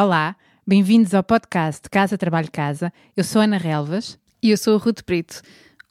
Olá, 0.00 0.36
bem-vindos 0.64 1.12
ao 1.12 1.24
podcast 1.24 1.90
Casa 1.90 2.16
Trabalho 2.16 2.48
Casa. 2.52 2.92
Eu 3.16 3.24
sou 3.24 3.42
Ana 3.42 3.58
Relvas. 3.58 4.16
E 4.40 4.48
eu 4.52 4.56
sou 4.56 4.76
a 4.76 4.78
Ruth 4.78 5.00
Brito. 5.04 5.42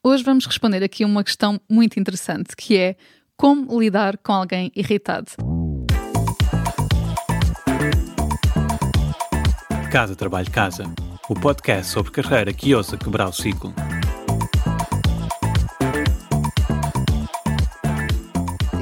Hoje 0.01 0.23
vamos 0.23 0.45
responder 0.45 0.81
aqui 0.81 1.03
a 1.03 1.07
uma 1.07 1.25
questão 1.25 1.59
muito 1.69 1.99
interessante, 1.99 2.55
que 2.55 2.77
é 2.77 2.95
como 3.35 3.77
lidar 3.77 4.17
com 4.19 4.31
alguém 4.31 4.71
irritado. 4.73 5.31
Casa 9.91 10.15
Trabalho 10.15 10.49
Casa, 10.51 10.85
o 11.27 11.33
podcast 11.33 11.91
sobre 11.91 12.13
carreira 12.13 12.53
que 12.53 12.73
ousa 12.73 12.95
quebrar 12.95 13.27
o 13.27 13.33
ciclo. 13.33 13.73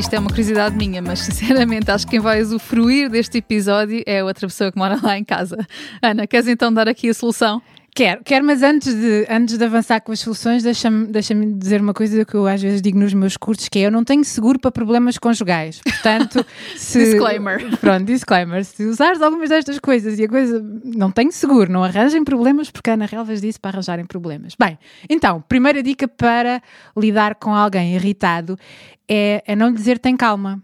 Isto 0.05 0.13
é 0.13 0.19
uma 0.19 0.29
curiosidade 0.29 0.75
minha, 0.77 1.01
mas 1.01 1.17
sinceramente 1.21 1.89
acho 1.89 2.05
que 2.05 2.11
quem 2.11 2.19
vai 2.19 2.39
usufruir 2.39 3.09
deste 3.09 3.39
episódio 3.39 4.03
é 4.05 4.23
outra 4.23 4.45
pessoa 4.45 4.71
que 4.71 4.77
mora 4.77 4.99
lá 5.01 5.17
em 5.17 5.23
casa. 5.23 5.57
Ana, 5.99 6.27
queres 6.27 6.47
então 6.47 6.71
dar 6.71 6.87
aqui 6.87 7.09
a 7.09 7.13
solução? 7.13 7.59
Quero, 7.95 8.21
quero, 8.25 8.45
mas 8.45 8.61
antes 8.61 8.93
de, 8.93 9.25
antes 9.29 9.57
de 9.57 9.63
avançar 9.63 10.01
com 10.01 10.11
as 10.11 10.19
soluções, 10.19 10.61
deixa-me 10.61 11.07
deixa 11.07 11.33
dizer 11.33 11.79
uma 11.79 11.93
coisa 11.93 12.25
que 12.25 12.35
eu 12.35 12.45
às 12.45 12.61
vezes 12.61 12.81
digo 12.81 12.99
nos 12.99 13.13
meus 13.13 13.37
cursos, 13.37 13.69
que 13.69 13.79
é 13.79 13.83
eu 13.83 13.91
não 13.91 14.03
tenho 14.03 14.21
seguro 14.25 14.59
para 14.59 14.69
problemas 14.69 15.17
conjugais. 15.17 15.79
Portanto, 15.79 16.45
se, 16.75 16.99
disclaimer. 16.99 17.77
Pronto, 17.77 18.03
disclaimer. 18.03 18.65
Se 18.65 18.83
usares 18.83 19.21
algumas 19.21 19.47
destas 19.47 19.79
coisas 19.79 20.19
e 20.19 20.25
a 20.25 20.27
coisa 20.27 20.61
não 20.83 21.09
tenho 21.09 21.31
seguro, 21.31 21.71
não 21.71 21.85
arranjem 21.85 22.21
problemas, 22.25 22.69
porque 22.69 22.89
a 22.89 22.95
Ana 22.95 23.05
Relvas 23.05 23.39
disse 23.39 23.57
para 23.57 23.77
arranjarem 23.77 24.03
problemas. 24.03 24.55
Bem, 24.59 24.77
então, 25.09 25.41
primeira 25.47 25.81
dica 25.81 26.05
para 26.05 26.61
lidar 26.97 27.35
com 27.35 27.55
alguém 27.55 27.95
irritado 27.95 28.59
é, 29.07 29.41
é 29.47 29.55
não 29.55 29.69
lhe 29.69 29.75
dizer 29.75 29.99
tem 29.99 30.17
calma. 30.17 30.61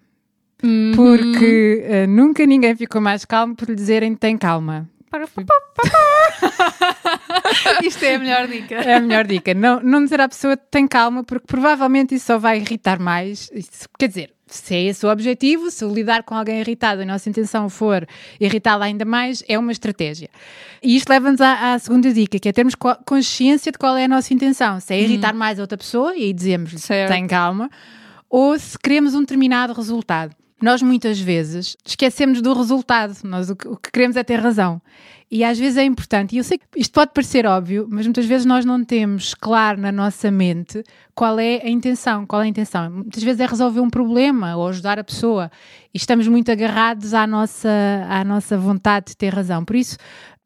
Uhum. 0.61 0.91
Porque 0.93 1.81
uh, 1.87 2.09
nunca 2.11 2.45
ninguém 2.45 2.75
ficou 2.75 2.99
mais 2.99 3.23
calmo 3.23 3.55
por 3.55 3.69
lhe 3.69 3.75
dizerem 3.75 4.13
tem 4.15 4.37
calma. 4.37 4.89
Isto 7.83 8.05
é 8.05 8.15
a 8.15 8.19
melhor 8.19 8.47
dica. 8.47 8.75
É 8.75 8.95
a 8.95 8.99
melhor 8.99 9.27
dica. 9.27 9.53
Não, 9.53 9.79
não 9.81 10.03
dizer 10.03 10.21
à 10.21 10.29
pessoa 10.29 10.55
tem 10.55 10.87
calma, 10.87 11.23
porque 11.23 11.45
provavelmente 11.45 12.15
isso 12.15 12.27
só 12.27 12.37
vai 12.37 12.59
irritar 12.59 12.99
mais. 12.99 13.49
Isso, 13.53 13.89
quer 13.99 14.07
dizer, 14.07 14.31
se 14.47 14.75
é 14.75 14.83
esse 14.83 15.05
o 15.05 15.09
objetivo, 15.09 15.69
se 15.69 15.83
lidar 15.85 16.23
com 16.23 16.35
alguém 16.35 16.59
irritado, 16.59 17.01
a 17.01 17.05
nossa 17.05 17.29
intenção 17.29 17.69
for 17.69 18.07
irritá-la 18.39 18.85
ainda 18.85 19.05
mais, 19.05 19.43
é 19.47 19.59
uma 19.59 19.71
estratégia. 19.71 20.29
E 20.81 20.95
isto 20.95 21.09
leva-nos 21.09 21.41
à, 21.41 21.73
à, 21.73 21.79
segunda 21.79 22.13
dica, 22.13 22.39
que 22.39 22.49
é 22.49 22.53
termos 22.53 22.75
consciência 23.05 23.71
de 23.71 23.77
qual 23.77 23.97
é 23.97 24.05
a 24.05 24.07
nossa 24.07 24.33
intenção. 24.33 24.79
Se 24.79 24.93
é 24.93 25.01
irritar 25.01 25.33
hum. 25.33 25.37
mais 25.37 25.59
a 25.59 25.63
outra 25.63 25.77
pessoa, 25.77 26.15
e 26.15 26.23
aí 26.23 26.33
dizemos 26.33 26.73
tem 27.07 27.27
calma, 27.27 27.69
ou 28.29 28.57
se 28.57 28.79
queremos 28.79 29.13
um 29.13 29.21
determinado 29.21 29.73
resultado 29.73 30.35
nós 30.61 30.81
muitas 30.81 31.19
vezes 31.19 31.75
esquecemos 31.85 32.41
do 32.41 32.53
resultado. 32.53 33.17
Nós 33.23 33.49
o 33.49 33.55
que, 33.55 33.67
o 33.67 33.75
que, 33.75 33.91
queremos 33.91 34.15
é 34.15 34.23
ter 34.23 34.39
razão. 34.39 34.81
E 35.29 35.43
às 35.45 35.57
vezes 35.57 35.77
é 35.77 35.85
importante, 35.85 36.35
e 36.35 36.39
eu 36.39 36.43
sei 36.43 36.57
que 36.57 36.65
isto 36.75 36.91
pode 36.91 37.11
parecer 37.13 37.45
óbvio, 37.45 37.87
mas 37.89 38.05
muitas 38.05 38.25
vezes 38.25 38.45
nós 38.45 38.65
não 38.65 38.83
temos 38.83 39.33
claro 39.33 39.79
na 39.79 39.89
nossa 39.89 40.29
mente 40.29 40.83
qual 41.15 41.39
é 41.39 41.61
a 41.63 41.69
intenção. 41.69 42.25
Qual 42.25 42.41
é 42.41 42.45
a 42.45 42.47
intenção? 42.47 42.91
Muitas 42.91 43.23
vezes 43.23 43.39
é 43.39 43.45
resolver 43.45 43.79
um 43.79 43.89
problema 43.89 44.57
ou 44.57 44.67
ajudar 44.67 44.99
a 44.99 45.03
pessoa. 45.03 45.49
E 45.93 45.97
estamos 45.97 46.27
muito 46.27 46.51
agarrados 46.51 47.13
à 47.13 47.25
nossa, 47.25 47.69
à 48.09 48.25
nossa 48.25 48.57
vontade 48.57 49.07
de 49.07 49.17
ter 49.17 49.33
razão. 49.33 49.63
Por 49.63 49.77
isso, 49.77 49.97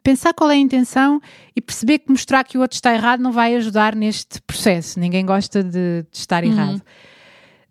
pensar 0.03 0.35
qual 0.35 0.51
é 0.51 0.53
a 0.53 0.57
intenção 0.57 1.19
e 1.55 1.61
perceber 1.61 1.99
que 1.99 2.11
mostrar 2.11 2.43
que 2.43 2.57
o 2.57 2.61
outro 2.61 2.75
está 2.75 2.93
errado 2.93 3.21
não 3.21 3.31
vai 3.31 3.55
ajudar 3.55 3.95
neste 3.95 4.39
processo. 4.43 4.99
Ninguém 4.99 5.25
gosta 5.25 5.63
de, 5.63 6.03
de 6.11 6.17
estar 6.17 6.43
uhum. 6.43 6.51
errado 6.51 6.81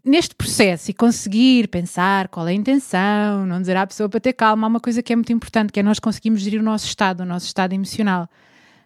neste 0.05 0.34
processo 0.34 0.91
e 0.91 0.94
conseguir 0.94 1.69
pensar 1.69 2.28
qual 2.28 2.47
é 2.47 2.50
a 2.50 2.55
intenção, 2.55 3.47
não 3.47 3.60
dizer 3.60 3.77
à 3.77 3.86
pessoa 3.86 4.08
para 4.08 4.20
ter 4.20 4.34
calma, 4.34 4.66
há 4.66 4.69
uma 4.69 4.80
coisa 4.80 5.02
que 5.02 5.12
é 5.12 5.16
muito 5.16 5.33
importante, 5.33 5.72
que 5.72 5.80
é 5.80 5.83
nós 5.83 5.98
conseguimos 5.98 6.42
gerir 6.42 6.61
o 6.61 6.64
nosso 6.64 6.86
estado, 6.86 7.20
o 7.20 7.24
nosso 7.24 7.46
estado 7.46 7.72
emocional. 7.72 8.28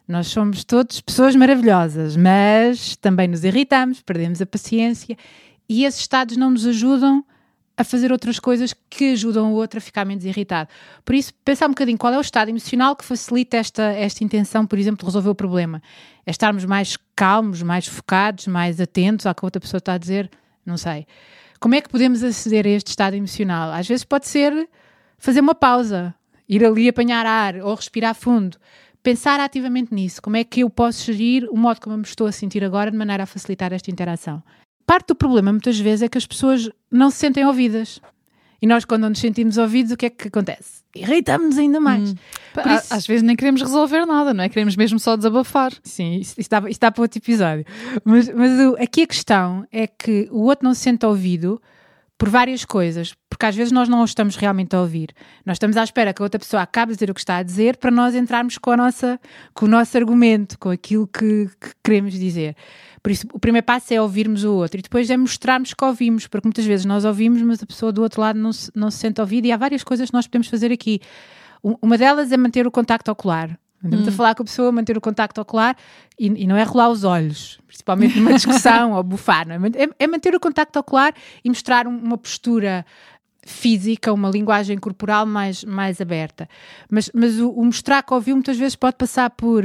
Nós 0.07 0.29
somos 0.29 0.65
todos 0.65 1.01
pessoas 1.01 1.35
maravilhosas, 1.35 2.17
mas 2.17 2.97
também 2.97 3.27
nos 3.27 3.43
irritamos, 3.45 4.01
perdemos 4.01 4.41
a 4.41 4.47
paciência 4.47 5.17
e 5.69 5.85
esses 5.85 6.01
estados 6.01 6.37
não 6.37 6.51
nos 6.51 6.65
ajudam 6.67 7.25
a 7.77 7.85
fazer 7.85 8.11
outras 8.11 8.41
coisas 8.41 8.75
que 8.89 9.13
ajudam 9.13 9.53
o 9.53 9.57
outro 9.57 9.79
a 9.79 9.81
ficar 9.81 10.05
menos 10.05 10.25
irritado. 10.25 10.69
Por 11.05 11.15
isso, 11.15 11.33
pensar 11.45 11.67
um 11.67 11.71
bocadinho 11.71 11.99
qual 11.99 12.13
é 12.13 12.19
o 12.19 12.21
estado 12.21 12.49
emocional 12.49 12.97
que 12.97 13.05
facilita 13.05 13.57
esta, 13.57 13.83
esta 13.83 14.25
intenção, 14.25 14.67
por 14.67 14.79
exemplo, 14.79 15.01
de 15.01 15.05
resolver 15.05 15.29
o 15.29 15.35
problema. 15.35 15.81
É 16.27 16.31
estarmos 16.31 16.65
mais 16.65 16.97
calmos, 17.15 17.63
mais 17.63 17.87
focados, 17.87 18.47
mais 18.47 18.81
atentos 18.81 19.27
ao 19.27 19.35
que 19.35 19.45
a 19.45 19.47
outra 19.47 19.61
pessoa 19.61 19.79
está 19.79 19.93
a 19.93 19.99
dizer 19.99 20.29
não 20.69 20.77
sei. 20.77 21.07
Como 21.59 21.75
é 21.75 21.81
que 21.81 21.89
podemos 21.89 22.23
aceder 22.23 22.67
a 22.67 22.71
este 22.71 22.89
estado 22.89 23.15
emocional? 23.15 23.73
Às 23.73 23.89
vezes 23.89 24.05
pode 24.05 24.29
ser 24.29 24.69
fazer 25.19 25.41
uma 25.41 25.55
pausa, 25.55 26.15
ir 26.49 26.65
ali 26.65 26.89
apanhar 26.89 27.27
ar 27.27 27.57
ou 27.57 27.75
respirar 27.75 28.15
fundo. 28.15 28.57
Pensar 29.03 29.41
ativamente 29.41 29.93
nisso. 29.95 30.21
Como 30.23 30.37
é 30.37 30.45
que 30.45 30.61
eu 30.61 30.71
posso 30.71 31.13
gerir 31.13 31.49
o 31.51 31.57
modo 31.57 31.81
como 31.81 31.97
me 31.97 32.03
estou 32.03 32.27
a 32.27 32.33
sentir 32.33 32.63
agora 32.65 32.91
de 32.91 32.97
maneira 32.97 33.25
a 33.25 33.27
facilitar 33.27 33.73
esta 33.73 33.91
interação? 33.91 34.43
Parte 34.87 35.09
do 35.09 35.15
problema, 35.15 35.53
muitas 35.53 35.79
vezes, 35.79 36.03
é 36.03 36.09
que 36.09 36.19
as 36.19 36.27
pessoas 36.27 36.71
não 36.91 37.11
se 37.11 37.19
sentem 37.19 37.45
ouvidas. 37.45 38.01
E 38.61 38.67
nós, 38.67 38.85
quando 38.85 39.09
nos 39.09 39.21
sentimos 39.21 39.57
ouvidos, 39.57 39.93
o 39.93 39.97
que 39.97 40.07
é 40.07 40.11
que 40.11 40.29
acontece? 40.29 40.83
Irritamos-nos 40.95 41.59
ainda 41.59 41.79
mais. 41.79 42.11
Hum. 42.11 42.15
Isso... 42.77 42.95
Às 42.95 43.07
vezes 43.07 43.23
nem 43.23 43.37
queremos 43.37 43.63
resolver 43.63 44.05
nada, 44.05 44.35
não 44.35 44.43
é? 44.43 44.49
Queremos 44.49 44.75
mesmo 44.75 44.99
só 44.99 45.17
desabafar. 45.17 45.73
Sim, 45.83 46.17
isso, 46.17 46.35
isso, 46.39 46.51
dá, 46.51 46.63
isso 46.69 46.81
dá 46.81 46.91
para 46.91 47.03
outro 47.03 47.19
episódio. 47.19 47.65
Mas, 48.05 48.29
mas 48.29 48.59
o, 48.61 48.77
aqui 48.83 49.03
a 49.03 49.07
questão 49.07 49.67
é 49.71 49.87
que 49.87 50.29
o 50.33 50.43
outro 50.43 50.65
não 50.65 50.75
se 50.75 50.81
sente 50.81 51.07
ouvido 51.07 51.61
por 52.17 52.29
várias 52.29 52.65
coisas, 52.65 53.15
porque 53.39 53.47
às 53.47 53.55
vezes 53.55 53.71
nós 53.71 53.89
não 53.89 54.01
o 54.01 54.05
estamos 54.05 54.35
realmente 54.35 54.75
a 54.75 54.81
ouvir. 54.81 55.11
Nós 55.47 55.55
estamos 55.55 55.77
à 55.77 55.85
espera 55.85 56.13
que 56.13 56.21
a 56.21 56.25
outra 56.25 56.41
pessoa 56.41 56.61
acabe 56.61 56.91
de 56.91 56.97
dizer 56.97 57.09
o 57.09 57.15
que 57.15 57.21
está 57.21 57.37
a 57.37 57.43
dizer 57.45 57.77
para 57.77 57.89
nós 57.89 58.17
entrarmos 58.17 58.59
com, 58.59 58.73
a 58.73 58.77
nossa, 58.77 59.21
com 59.55 59.67
o 59.67 59.69
nosso 59.69 59.97
argumento, 59.97 60.59
com 60.59 60.71
aquilo 60.71 61.07
que, 61.07 61.49
que 61.61 61.71
queremos 61.85 62.15
dizer. 62.15 62.57
Por 63.01 63.13
isso, 63.13 63.29
o 63.33 63.39
primeiro 63.39 63.65
passo 63.65 63.95
é 63.95 64.03
ouvirmos 64.03 64.43
o 64.43 64.53
outro 64.55 64.81
e 64.81 64.83
depois 64.83 65.09
é 65.09 65.17
mostrarmos 65.17 65.73
que 65.73 65.85
ouvimos, 65.85 66.27
porque 66.27 66.49
muitas 66.49 66.65
vezes 66.65 66.85
nós 66.85 67.05
ouvimos, 67.05 67.41
mas 67.43 67.63
a 67.63 67.67
pessoa 67.67 67.93
do 67.93 68.03
outro 68.03 68.21
lado 68.21 68.41
não 68.41 68.53
se, 68.53 68.73
não 68.75 68.91
se 68.91 68.99
sente 68.99 69.21
ouvida 69.21 69.47
e 69.47 69.53
há 69.53 69.57
várias 69.57 69.85
coisas 69.85 70.11
que 70.11 70.15
nós 70.15 70.27
podemos 70.27 70.49
fazer 70.49 70.73
aqui. 70.73 71.01
Uma 71.63 71.97
delas 71.97 72.33
é 72.33 72.37
manter 72.37 72.67
o 72.67 72.73
contacto 72.73 73.09
ocular. 73.09 73.57
Andamos 73.85 74.09
hum. 74.09 74.11
a 74.11 74.13
falar 74.13 74.35
com 74.35 74.43
a 74.43 74.47
pessoa, 74.47 74.73
manter 74.73 74.99
o 74.99 75.01
contacto 75.01 75.41
ocular 75.41 75.77
e, 76.19 76.27
e 76.27 76.47
não 76.49 76.57
é 76.57 76.65
rolar 76.65 76.89
os 76.89 77.05
olhos, 77.05 77.61
principalmente 77.69 78.19
numa 78.19 78.35
discussão 78.35 78.95
ou 78.99 79.03
bufar, 79.05 79.47
é? 79.49 79.55
é? 79.55 79.89
é? 80.01 80.07
manter 80.09 80.35
o 80.35 80.41
contacto 80.41 80.77
ocular 80.81 81.15
e 81.45 81.49
mostrar 81.49 81.87
uma 81.87 82.19
postura 82.19 82.85
física, 83.49 84.13
uma 84.13 84.31
linguagem 84.31 84.79
corporal 84.79 85.27
mais, 85.27 85.65
mais 85.65 86.01
aberta. 86.01 86.49
Mas, 86.91 87.11
mas 87.15 87.39
o, 87.39 87.51
o 87.51 87.65
mostrar 87.65 88.03
que 88.03 88.13
ouviu 88.13 88.37
muitas 88.37 88.57
vezes 88.57 88.77
pode 88.77 88.97
passar 88.97 89.31
por 89.31 89.65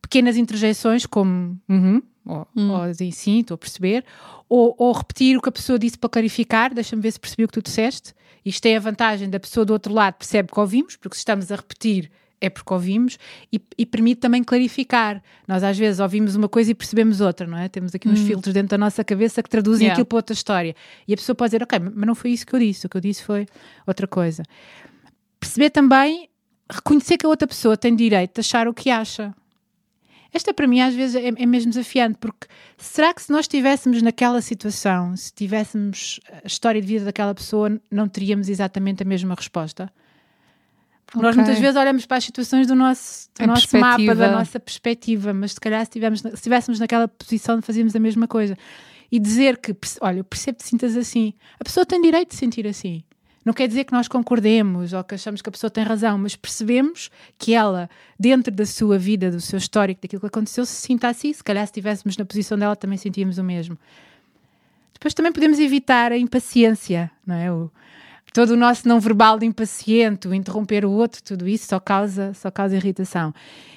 pequenas 0.00 0.36
interjeições, 0.36 1.06
como 1.06 1.58
uhum, 1.68 2.02
ou, 2.24 2.46
hum. 2.56 2.70
ou 2.70 2.82
assim, 2.82 3.10
sim, 3.10 3.40
estou 3.40 3.54
a 3.54 3.58
perceber, 3.58 4.04
ou, 4.48 4.74
ou, 4.78 4.92
repetir 4.92 5.36
o 5.36 5.40
que 5.40 5.48
a 5.48 5.52
pessoa 5.52 5.78
disse 5.78 5.98
para 5.98 6.10
clarificar, 6.10 6.74
deixa-me 6.74 7.02
ver 7.02 7.12
se 7.12 7.20
percebi 7.20 7.44
o 7.44 7.48
que 7.48 7.54
tu 7.54 7.62
disseste. 7.62 8.14
Isto 8.44 8.66
é 8.66 8.76
a 8.76 8.80
vantagem 8.80 9.30
da 9.30 9.38
pessoa 9.38 9.64
do 9.64 9.72
outro 9.72 9.92
lado, 9.92 10.14
percebe 10.14 10.52
que 10.52 10.58
ouvimos, 10.58 10.96
porque 10.96 11.14
se 11.14 11.20
estamos 11.20 11.50
a 11.50 11.56
repetir 11.56 12.10
é 12.42 12.50
porque 12.50 12.74
ouvimos 12.74 13.18
e, 13.52 13.62
e, 13.78 13.86
permite 13.86 14.20
também 14.20 14.42
clarificar. 14.42 15.22
Nós 15.46 15.62
às 15.62 15.78
vezes 15.78 16.00
ouvimos 16.00 16.34
uma 16.34 16.48
coisa 16.48 16.72
e 16.72 16.74
percebemos 16.74 17.20
outra, 17.20 17.46
não 17.46 17.56
é? 17.56 17.68
Temos 17.68 17.94
aqui 17.94 18.08
uns 18.08 18.20
hum. 18.20 18.26
filtros 18.26 18.52
dentro 18.52 18.70
da 18.70 18.78
nossa 18.78 19.04
cabeça 19.04 19.40
que 19.42 19.48
traduzem 19.48 19.86
yeah. 19.86 19.94
aquilo 19.94 20.06
para 20.06 20.16
outra 20.16 20.34
história. 20.34 20.74
E 21.06 21.14
a 21.14 21.16
pessoa 21.16 21.36
pode 21.36 21.50
dizer, 21.50 21.62
ok, 21.62 21.78
mas 21.78 22.06
não 22.06 22.16
foi 22.16 22.32
isso 22.32 22.44
que 22.44 22.54
eu 22.54 22.58
disse, 22.58 22.84
o 22.84 22.88
que 22.88 22.96
eu 22.96 23.00
disse 23.00 23.22
foi 23.22 23.46
outra 23.86 24.08
coisa. 24.08 24.42
Perceber 25.38 25.70
também, 25.70 26.28
reconhecer 26.68 27.16
que 27.16 27.24
a 27.24 27.28
outra 27.28 27.46
pessoa 27.46 27.76
tem 27.76 27.94
direito 27.94 28.34
de 28.34 28.40
achar 28.40 28.66
o 28.66 28.74
que 28.74 28.90
acha. 28.90 29.32
Esta 30.34 30.52
para 30.52 30.66
mim 30.66 30.80
às 30.80 30.94
vezes 30.94 31.14
é, 31.14 31.28
é 31.28 31.46
mesmo 31.46 31.70
desafiante, 31.70 32.18
porque 32.18 32.48
será 32.76 33.14
que 33.14 33.22
se 33.22 33.30
nós 33.30 33.44
estivéssemos 33.44 34.02
naquela 34.02 34.40
situação, 34.40 35.14
se 35.16 35.32
tivéssemos 35.32 36.18
a 36.42 36.46
história 36.46 36.80
de 36.80 36.86
vida 36.86 37.04
daquela 37.04 37.34
pessoa, 37.34 37.80
não 37.88 38.08
teríamos 38.08 38.48
exatamente 38.48 39.02
a 39.02 39.06
mesma 39.06 39.34
resposta? 39.34 39.92
Okay. 41.14 41.22
Nós 41.22 41.36
muitas 41.36 41.58
vezes 41.58 41.76
olhamos 41.76 42.06
para 42.06 42.16
as 42.16 42.24
situações 42.24 42.66
do 42.66 42.74
nosso, 42.74 43.28
do 43.38 43.46
nosso 43.46 43.76
mapa, 43.76 44.14
da 44.14 44.32
nossa 44.32 44.58
perspectiva, 44.58 45.34
mas 45.34 45.52
se 45.52 45.60
calhar 45.60 45.84
se, 45.84 46.00
estivéssemos 46.32 46.80
naquela 46.80 47.06
posição 47.06 47.60
fazíamos 47.60 47.94
a 47.94 48.00
mesma 48.00 48.26
coisa. 48.26 48.56
E 49.10 49.18
dizer 49.18 49.58
que, 49.58 49.76
olha, 50.00 50.20
eu 50.20 50.24
percebo 50.24 50.56
que 50.56 50.64
sintas 50.64 50.96
assim. 50.96 51.34
A 51.60 51.64
pessoa 51.64 51.84
tem 51.84 52.00
direito 52.00 52.30
de 52.30 52.36
sentir 52.36 52.66
assim. 52.66 53.04
Não 53.44 53.52
quer 53.52 53.68
dizer 53.68 53.84
que 53.84 53.92
nós 53.92 54.08
concordemos 54.08 54.94
ou 54.94 55.04
que 55.04 55.14
achamos 55.14 55.42
que 55.42 55.48
a 55.48 55.52
pessoa 55.52 55.70
tem 55.70 55.84
razão, 55.84 56.16
mas 56.16 56.34
percebemos 56.34 57.10
que 57.36 57.52
ela, 57.52 57.90
dentro 58.18 58.54
da 58.54 58.64
sua 58.64 58.96
vida, 58.96 59.30
do 59.30 59.40
seu 59.40 59.58
histórico, 59.58 60.00
daquilo 60.00 60.20
que 60.20 60.26
aconteceu, 60.26 60.64
se 60.64 60.74
sinta 60.74 61.08
assim. 61.08 61.30
Se 61.32 61.44
calhar, 61.44 61.66
se 61.66 61.72
estivéssemos 61.72 62.16
na 62.16 62.24
posição 62.24 62.56
dela, 62.56 62.74
também 62.74 62.96
sentíamos 62.96 63.36
o 63.36 63.44
mesmo. 63.44 63.76
Depois 64.94 65.12
também 65.12 65.32
podemos 65.32 65.58
evitar 65.58 66.12
a 66.12 66.16
impaciência, 66.16 67.10
não 67.26 67.34
é? 67.34 67.52
O, 67.52 67.70
todo 68.32 68.50
o 68.50 68.56
nosso 68.56 68.88
não 68.88 68.98
verbal 68.98 69.38
de 69.38 69.44
impaciente, 69.44 70.26
o 70.26 70.34
interromper 70.34 70.84
o 70.84 70.90
outro, 70.90 71.22
tudo 71.22 71.46
isso 71.46 71.66
só 71.66 71.78
causa, 71.78 72.32
só 72.34 72.50
causa 72.50 72.76
irritação. 72.76 73.34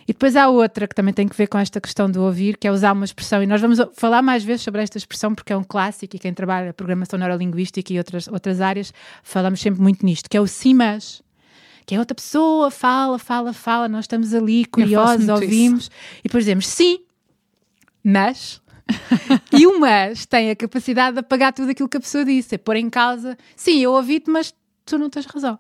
E 0.07 0.13
depois 0.13 0.35
há 0.35 0.47
outra 0.47 0.87
que 0.87 0.95
também 0.95 1.13
tem 1.13 1.27
que 1.27 1.35
ver 1.35 1.47
com 1.47 1.57
esta 1.57 1.81
questão 1.81 2.09
do 2.09 2.21
ouvir, 2.23 2.57
que 2.57 2.67
é 2.67 2.71
usar 2.71 2.93
uma 2.93 3.05
expressão, 3.05 3.41
e 3.41 3.47
nós 3.47 3.59
vamos 3.59 3.79
falar 3.93 4.21
mais 4.21 4.43
vezes 4.43 4.61
sobre 4.61 4.81
esta 4.81 4.97
expressão 4.97 5.33
porque 5.33 5.51
é 5.51 5.57
um 5.57 5.63
clássico 5.63 6.15
e 6.15 6.19
quem 6.19 6.33
trabalha 6.33 6.73
programação 6.73 7.17
neurolinguística 7.19 7.91
e 7.91 7.97
outras, 7.97 8.27
outras 8.27 8.61
áreas 8.61 8.93
falamos 9.23 9.59
sempre 9.59 9.81
muito 9.81 10.05
nisto, 10.05 10.29
que 10.29 10.37
é 10.37 10.41
o 10.41 10.47
sim 10.47 10.73
mas, 10.73 11.21
Que 11.85 11.95
é 11.95 11.99
outra 11.99 12.15
pessoa, 12.15 12.71
fala, 12.71 13.19
fala, 13.19 13.51
fala, 13.51 13.87
nós 13.87 14.05
estamos 14.05 14.33
ali 14.33 14.65
curiosos, 14.65 15.27
ouvimos 15.27 15.89
e 16.19 16.23
depois 16.23 16.43
dizemos 16.43 16.67
sim, 16.67 16.99
mas. 18.03 18.61
e 19.57 19.67
o 19.67 19.79
mas 19.79 20.25
tem 20.25 20.49
a 20.51 20.55
capacidade 20.55 21.13
de 21.15 21.19
apagar 21.19 21.53
tudo 21.53 21.69
aquilo 21.71 21.89
que 21.89 21.97
a 21.97 21.99
pessoa 21.99 22.25
disse, 22.25 22.55
é 22.55 22.57
pôr 22.57 22.75
em 22.75 22.89
causa, 22.89 23.37
sim, 23.55 23.79
eu 23.81 23.91
ouvi-te, 23.93 24.29
mas 24.29 24.53
tu 24.85 24.97
não 24.97 25.09
tens 25.09 25.25
razão. 25.25 25.57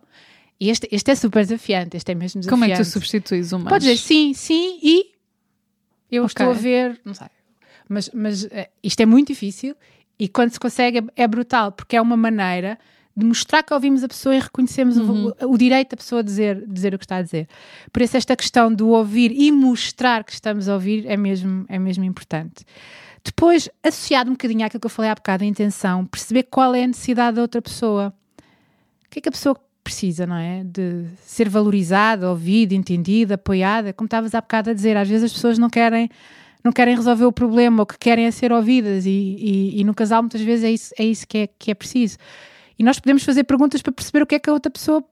E 0.59 0.69
este, 0.69 0.87
este 0.91 1.11
é 1.11 1.15
super 1.15 1.43
desafiante, 1.43 1.97
este 1.97 2.11
é 2.11 2.15
mesmo 2.15 2.39
desafiante. 2.41 2.49
Como 2.61 2.63
é 2.73 2.77
que 2.77 2.83
tu 2.83 2.85
substituís 2.89 3.51
o 3.51 3.59
mas? 3.59 3.69
Podes 3.69 3.87
dizer 3.87 3.97
sim, 3.97 4.33
sim 4.33 4.79
e 4.81 5.11
eu 6.11 6.23
Ok. 6.23 6.31
estou 6.31 6.49
a 6.51 6.53
ver, 6.53 6.99
não 7.03 7.13
sei. 7.13 7.27
Mas, 7.89 8.09
mas 8.13 8.45
eh, 8.45 8.69
isto 8.83 8.99
é 9.01 9.05
muito 9.05 9.27
difícil 9.29 9.75
e 10.17 10.27
quando 10.29 10.51
se 10.51 10.59
consegue 10.59 10.99
é, 11.15 11.23
é 11.23 11.27
brutal, 11.27 11.71
porque 11.71 11.95
é 11.95 12.01
uma 12.01 12.15
maneira 12.17 12.79
de 13.17 13.25
mostrar 13.25 13.63
que 13.63 13.73
ouvimos 13.73 14.03
a 14.03 14.07
pessoa 14.07 14.35
e 14.35 14.39
reconhecemos 14.39 14.97
o- 14.97 15.33
o, 15.41 15.51
o 15.53 15.57
direito 15.57 15.91
da 15.91 15.97
pessoa 15.97 16.19
a 16.19 16.23
dizer, 16.23 16.65
dizer 16.67 16.93
o 16.93 16.97
que 16.97 17.05
está 17.05 17.17
a 17.17 17.21
dizer. 17.21 17.47
Por 17.93 18.01
isso, 18.01 18.17
esta 18.17 18.35
questão 18.35 18.73
do 18.73 18.89
ouvir 18.89 19.31
e 19.31 19.51
mostrar 19.51 20.23
que 20.23 20.31
estamos 20.33 20.67
a 20.67 20.73
ouvir 20.73 21.05
é 21.05 21.15
mesmo, 21.15 21.65
é 21.69 21.77
mesmo 21.79 22.03
importante. 22.03 22.65
Depois, 23.25 23.67
associado 23.83 24.29
um 24.29 24.33
bocadinho 24.33 24.63
àquilo 24.63 24.79
que 24.79 24.85
eu 24.85 24.89
falei 24.89 25.09
há 25.09 25.15
bocado, 25.15 25.43
a 25.43 25.47
intenção, 25.47 26.05
perceber 26.05 26.43
qual 26.43 26.75
é 26.75 26.83
a 26.83 26.87
necessidade 26.87 27.35
da 27.35 27.41
outra 27.41 27.59
pessoa. 27.59 28.13
O 29.07 29.09
que 29.09 29.17
é 29.17 29.21
que 29.23 29.29
a 29.29 29.31
pessoa 29.31 29.59
precisa, 29.83 30.27
não 30.27 30.35
é? 30.35 30.63
De 30.63 31.05
ser 31.23 31.49
valorizada, 31.49 32.29
ouvida, 32.29 32.75
entendida, 32.75 33.33
apoiada. 33.33 33.91
Como 33.93 34.05
estavas 34.05 34.35
há 34.35 34.41
bocado 34.41 34.69
a 34.69 34.73
dizer, 34.73 34.95
às 34.95 35.09
vezes 35.09 35.23
as 35.23 35.33
pessoas 35.33 35.57
não 35.57 35.71
querem, 35.71 36.07
não 36.63 36.71
querem 36.71 36.95
resolver 36.95 37.25
o 37.25 37.31
problema, 37.31 37.81
o 37.81 37.85
que 37.85 37.97
querem 37.97 38.25
é 38.25 38.31
ser 38.31 38.51
ouvidas. 38.51 39.07
E, 39.07 39.09
e, 39.09 39.81
e 39.81 39.83
no 39.83 39.95
casal, 39.95 40.21
muitas 40.21 40.41
vezes, 40.41 40.63
é 40.63 40.71
isso, 40.71 40.93
é 40.99 41.03
isso 41.03 41.27
que, 41.27 41.39
é, 41.39 41.47
que 41.47 41.71
é 41.71 41.73
preciso. 41.73 42.17
E 42.77 42.83
nós 42.83 42.99
podemos 42.99 43.23
fazer 43.23 43.43
perguntas 43.43 43.81
para 43.81 43.91
perceber 43.91 44.21
o 44.21 44.27
que 44.27 44.35
é 44.35 44.39
que 44.39 44.49
a 44.49 44.53
outra 44.53 44.71
pessoa 44.71 45.03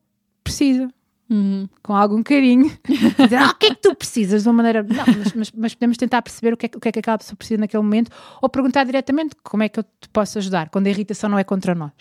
precisa. 0.44 0.88
Uhum. 1.34 1.68
Com 1.82 1.96
algum 1.96 2.22
carinho, 2.22 2.72
dizer, 3.18 3.38
ah, 3.38 3.50
o 3.50 3.56
que 3.56 3.66
é 3.66 3.70
que 3.72 3.82
tu 3.82 3.96
precisas 3.96 4.44
de 4.44 4.50
uma 4.50 4.54
maneira. 4.54 4.84
Não, 4.84 5.04
mas, 5.18 5.34
mas- 5.34 5.52
mas 5.58 5.74
podemos 5.74 5.98
tentar 5.98 6.22
perceber 6.22 6.54
o 6.54 6.58
que, 6.58 6.68
é, 6.68 6.70
que- 6.70 6.78
o 6.78 6.80
que 6.80 6.90
é 6.90 6.92
que 6.92 7.00
aquela 7.00 7.18
pessoa 7.18 7.36
precisa 7.36 7.60
naquele 7.60 7.82
momento 7.82 8.12
ou 8.40 8.48
perguntar 8.48 8.84
diretamente 8.84 9.36
como 9.44 9.64
é 9.64 9.70
que 9.70 9.80
eu 9.80 9.84
te 9.84 10.08
posso 10.14 10.38
ajudar, 10.38 10.70
quando 10.70 10.86
a 10.86 10.90
irritação 10.92 11.28
não 11.32 11.40
é 11.40 11.44
contra 11.44 11.74
nós. 11.74 11.92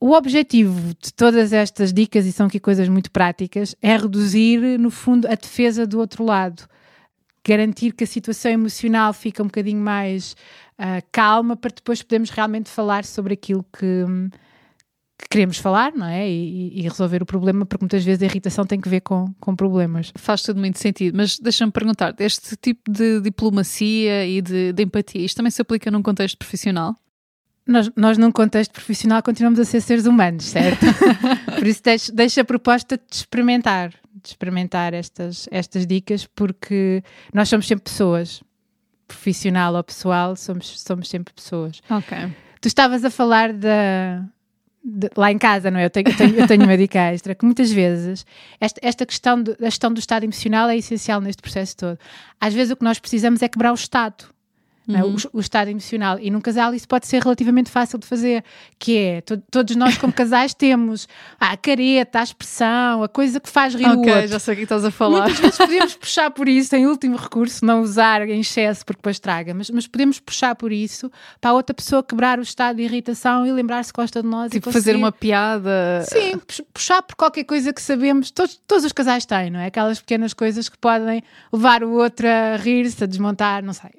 O 0.00 0.10
objetivo 0.12 0.92
de 1.00 1.12
todas 1.14 1.52
estas 1.52 1.92
dicas, 1.92 2.26
e 2.26 2.32
são 2.32 2.46
aqui 2.48 2.58
coisas 2.58 2.88
muito 2.88 3.12
práticas, 3.12 3.76
é 3.80 3.96
reduzir, 3.96 4.58
no 4.78 4.90
fundo, 4.90 5.28
a 5.28 5.36
defesa 5.36 5.86
do 5.86 6.00
outro 6.00 6.24
lado. 6.24 6.64
Garantir 7.46 7.92
que 7.92 8.02
a 8.04 8.06
situação 8.08 8.50
emocional 8.50 9.12
fica 9.12 9.40
um 9.42 9.46
bocadinho 9.46 9.80
mais 9.80 10.34
ah, 10.76 11.00
calma 11.12 11.54
para 11.56 11.70
depois 11.74 12.02
podermos 12.02 12.30
realmente 12.30 12.68
falar 12.68 13.04
sobre 13.04 13.34
aquilo 13.34 13.64
que, 13.78 14.04
que 15.20 15.28
queremos 15.28 15.58
falar, 15.58 15.92
não 15.92 16.06
é? 16.06 16.28
E, 16.28 16.80
e 16.80 16.82
resolver 16.82 17.22
o 17.22 17.26
problema, 17.26 17.66
porque 17.66 17.84
muitas 17.84 18.04
vezes 18.04 18.22
a 18.22 18.26
irritação 18.26 18.64
tem 18.64 18.80
que 18.80 18.88
ver 18.88 19.00
com, 19.00 19.32
com 19.38 19.54
problemas. 19.54 20.12
Faz 20.16 20.42
tudo 20.42 20.58
muito 20.58 20.78
sentido, 20.78 21.16
mas 21.16 21.38
deixa-me 21.38 21.70
perguntar: 21.70 22.14
este 22.18 22.56
tipo 22.56 22.90
de 22.90 23.20
diplomacia 23.20 24.26
e 24.26 24.40
de, 24.40 24.72
de 24.72 24.82
empatia, 24.82 25.24
isto 25.24 25.36
também 25.36 25.50
se 25.50 25.60
aplica 25.60 25.90
num 25.90 26.02
contexto 26.02 26.38
profissional? 26.38 26.96
Nós, 27.66 27.90
nós, 27.94 28.18
num 28.18 28.32
contexto 28.32 28.72
profissional, 28.72 29.22
continuamos 29.22 29.60
a 29.60 29.64
ser 29.64 29.80
seres 29.80 30.06
humanos, 30.06 30.46
certo? 30.46 30.84
Por 31.56 31.66
isso, 31.66 31.82
deixo, 31.82 32.12
deixo 32.12 32.40
a 32.40 32.44
proposta 32.44 32.96
de 32.96 33.14
experimentar, 33.14 33.90
de 33.90 34.28
experimentar 34.28 34.94
estas, 34.94 35.46
estas 35.52 35.86
dicas, 35.86 36.26
porque 36.26 37.02
nós 37.32 37.48
somos 37.48 37.68
sempre 37.68 37.84
pessoas, 37.84 38.42
profissional 39.06 39.74
ou 39.74 39.84
pessoal, 39.84 40.34
somos, 40.34 40.80
somos 40.80 41.08
sempre 41.08 41.32
pessoas. 41.34 41.80
Ok. 41.90 42.16
Tu 42.60 42.68
estavas 42.68 43.04
a 43.04 43.10
falar 43.10 43.52
da. 43.52 44.24
De- 44.82 45.10
lá 45.16 45.30
em 45.30 45.38
casa, 45.38 45.70
não 45.70 45.78
é? 45.78 45.84
Eu 45.86 45.90
tenho, 45.90 46.08
eu 46.08 46.16
tenho, 46.16 46.34
eu 46.40 46.46
tenho 46.46 46.64
uma 46.64 46.76
dica 46.76 46.98
extra, 47.12 47.34
que 47.34 47.44
muitas 47.44 47.70
vezes 47.70 48.24
esta, 48.60 48.80
esta 48.82 49.06
questão 49.06 49.42
da 49.42 49.54
gestão 49.60 49.92
do 49.92 49.98
estado 50.00 50.24
emocional 50.24 50.68
é 50.68 50.76
essencial 50.76 51.20
neste 51.20 51.42
processo 51.42 51.76
todo. 51.76 51.98
Às 52.40 52.54
vezes 52.54 52.72
o 52.72 52.76
que 52.76 52.84
nós 52.84 52.98
precisamos 52.98 53.42
é 53.42 53.48
quebrar 53.48 53.72
o 53.72 53.74
estado. 53.74 54.24
É? 54.88 55.04
O, 55.04 55.14
o 55.34 55.40
estado 55.40 55.68
emocional. 55.70 56.18
E 56.18 56.30
num 56.30 56.40
casal 56.40 56.74
isso 56.74 56.88
pode 56.88 57.06
ser 57.06 57.22
relativamente 57.22 57.70
fácil 57.70 57.98
de 57.98 58.06
fazer, 58.06 58.42
que 58.78 58.96
é, 58.96 59.20
to- 59.20 59.40
todos 59.50 59.76
nós 59.76 59.96
como 59.98 60.12
casais 60.12 60.52
temos 60.52 61.06
a 61.38 61.56
careta, 61.56 62.18
a 62.20 62.22
expressão, 62.24 63.02
a 63.02 63.08
coisa 63.08 63.38
que 63.38 63.48
faz 63.48 63.74
rir 63.74 63.86
o 63.86 64.00
Ok, 64.00 64.12
outro. 64.12 64.28
já 64.28 64.38
sei 64.38 64.54
o 64.54 64.56
que 64.56 64.62
estás 64.64 64.84
a 64.84 64.90
falar. 64.90 65.22
Muitas 65.24 65.38
vezes 65.38 65.58
podemos 65.58 65.94
puxar 65.94 66.30
por 66.30 66.48
isso, 66.48 66.74
em 66.74 66.86
último 66.86 67.16
recurso, 67.16 67.64
não 67.64 67.82
usar 67.82 68.28
em 68.28 68.40
excesso 68.40 68.84
porque 68.84 68.98
depois 68.98 69.18
traga, 69.20 69.54
mas, 69.54 69.70
mas 69.70 69.86
podemos 69.86 70.18
puxar 70.18 70.54
por 70.56 70.72
isso 70.72 71.10
para 71.40 71.50
a 71.50 71.54
outra 71.54 71.72
pessoa 71.74 72.02
quebrar 72.02 72.38
o 72.38 72.42
estado 72.42 72.76
de 72.76 72.82
irritação 72.82 73.46
e 73.46 73.52
lembrar-se 73.52 73.92
que 73.92 74.00
gosta 74.00 74.22
de 74.22 74.28
nós. 74.28 74.48
e 74.48 74.54
Tipo, 74.54 74.72
fazer 74.72 74.90
conseguir- 74.92 74.98
uma 75.04 75.12
piada. 75.12 76.04
Sim, 76.08 76.38
pux- 76.38 76.62
puxar 76.72 77.02
por 77.02 77.14
qualquer 77.16 77.44
coisa 77.44 77.72
que 77.72 77.80
sabemos, 77.82 78.30
todos, 78.30 78.60
todos 78.66 78.84
os 78.84 78.92
casais 78.92 79.24
têm, 79.24 79.50
não 79.50 79.60
é? 79.60 79.66
Aquelas 79.66 80.00
pequenas 80.00 80.34
coisas 80.34 80.68
que 80.68 80.78
podem 80.78 81.22
levar 81.52 81.84
o 81.84 81.92
outro 81.92 82.26
a 82.26 82.56
rir-se, 82.56 83.04
a 83.04 83.06
desmontar, 83.06 83.62
não 83.62 83.72
sei. 83.72 83.90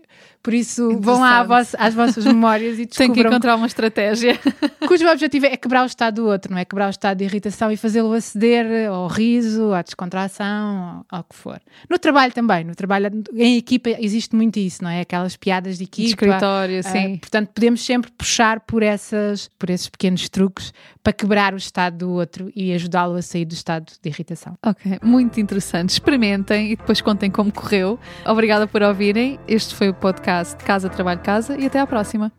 Por 0.43 0.53
isso, 0.53 0.97
vão 0.99 1.23
à 1.23 1.43
vossa- 1.43 1.77
às 1.79 1.93
vossas 1.93 2.25
memórias 2.25 2.79
e 2.79 2.85
Tem 2.87 3.07
que 3.07 3.13
descubram 3.13 3.29
encontrar 3.31 3.55
uma 3.55 3.67
estratégia. 3.67 4.39
cujo 4.87 5.07
objetivo 5.07 5.45
é 5.45 5.55
quebrar 5.55 5.83
o 5.83 5.85
estado 5.85 6.15
do 6.15 6.27
outro, 6.27 6.51
não 6.51 6.57
é? 6.57 6.65
Quebrar 6.65 6.87
o 6.87 6.89
estado 6.89 7.17
de 7.19 7.25
irritação 7.25 7.71
e 7.71 7.77
fazê-lo 7.77 8.11
aceder 8.13 8.89
ao 8.89 9.07
riso, 9.07 9.71
à 9.73 9.81
descontração, 9.81 11.05
ao, 11.09 11.19
ao 11.19 11.23
que 11.23 11.35
for. 11.35 11.59
No 11.89 11.99
trabalho 11.99 12.33
também, 12.33 12.63
no 12.63 12.73
trabalho 12.75 13.11
em 13.33 13.57
equipa 13.57 13.89
existe 13.99 14.35
muito 14.35 14.57
isso, 14.57 14.83
não 14.83 14.89
é? 14.89 15.01
Aquelas 15.01 15.35
piadas 15.37 15.73
de 15.77 15.81
De 15.81 15.83
equipa. 15.85 16.09
escritório, 16.09 16.79
Ah, 16.79 16.83
sim. 16.83 17.17
portanto, 17.17 17.49
podemos 17.53 17.85
sempre 17.85 18.11
puxar 18.11 18.59
por, 18.61 18.81
essas, 18.83 19.49
por 19.59 19.69
esses 19.69 19.89
pequenos 19.89 20.27
truques 20.29 20.73
para 21.03 21.13
quebrar 21.13 21.53
o 21.53 21.57
estado 21.57 21.97
do 21.97 22.11
outro 22.11 22.51
e 22.55 22.71
ajudá-lo 22.73 23.15
a 23.15 23.21
sair 23.21 23.45
do 23.45 23.53
estado 23.53 23.91
de 24.01 24.09
irritação. 24.09 24.55
Ok, 24.65 24.99
muito 25.03 25.39
interessante. 25.39 25.89
Experimentem 25.89 26.71
e 26.71 26.75
depois 26.75 27.01
contem 27.01 27.29
como 27.29 27.51
correu. 27.51 27.99
Obrigada 28.25 28.67
por 28.67 28.81
ouvirem. 28.83 29.39
Este 29.47 29.73
foi 29.75 29.89
o 29.89 29.93
podcast 29.93 30.30
Casa 30.65 30.89
Trabalho 30.89 31.19
Casa 31.19 31.57
e 31.57 31.65
até 31.65 31.79
à 31.79 31.85
próxima. 31.85 32.31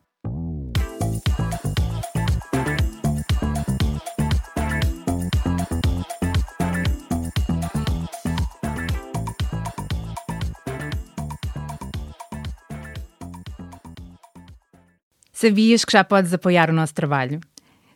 Sabias 15.33 15.85
que 15.85 15.93
já 15.93 16.03
podes 16.03 16.33
apoiar 16.33 16.71
o 16.71 16.73
nosso 16.73 16.95
trabalho? 16.95 17.41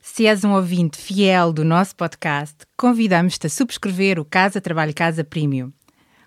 Se 0.03 0.27
és 0.27 0.45
um 0.45 0.53
ouvinte 0.53 0.99
fiel 0.99 1.53
do 1.53 1.65
nosso 1.65 1.95
podcast, 1.97 2.57
convidamos-te 2.77 3.47
a 3.47 3.51
subscrever 3.51 4.19
o 4.19 4.25
Casa 4.25 4.61
Trabalho 4.61 4.93
Casa 4.93 5.25
Premium. 5.25 5.73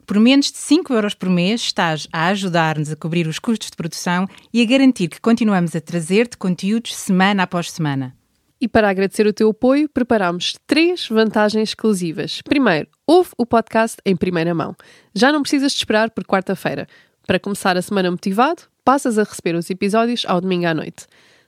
Por 0.09 0.19
menos 0.19 0.51
de 0.51 0.57
5 0.57 0.91
euros 0.91 1.13
por 1.13 1.29
mês, 1.29 1.61
estás 1.61 2.07
a 2.11 2.30
ajudar-nos 2.30 2.92
a 2.92 2.95
cobrir 2.95 3.28
os 3.28 3.37
custos 3.37 3.69
de 3.69 3.78
produção 3.78 4.28
e 4.51 4.59
a 4.59 4.66
garantir 4.66 5.07
que 5.07 5.21
continuamos 5.21 5.75
a 5.75 5.80
trazer-te 5.80 6.35
conteúdos 6.35 6.95
semana 6.95 7.44
após 7.44 7.69
semana. 7.69 8.16
E 8.59 8.68
para 8.68 8.89
agradecer 8.89 9.28
o 9.28 9.33
teu 9.33 9.51
apoio, 9.51 9.87
preparamos 9.87 10.57
três 10.66 11.07
vantagens 11.07 11.69
exclusivas. 11.69 12.42
Primeiro, 12.42 12.87
ouve 13.06 13.30
o 13.37 13.45
podcast 13.45 13.97
em 14.04 14.16
primeira 14.16 14.51
mão. 14.56 14.75
Já 15.13 15.31
não 15.31 15.44
precisas 15.44 15.73
de 15.73 15.78
esperar 15.78 16.09
por 16.09 16.25
quarta-feira. 16.25 16.87
Para 17.28 17.39
começar 17.39 17.78
a 17.78 17.81
semana 17.83 18.09
motivado, 18.09 18.63
passas 18.83 19.19
a 19.19 19.23
receber 19.23 19.54
os 19.54 19.69
episódios 19.69 20.23
ao 20.28 20.42
domingo 20.42 20.66
à 20.66 20.73
noite. 20.73 21.06